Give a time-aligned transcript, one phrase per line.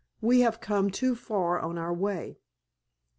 [0.19, 2.39] We have come too far on our way.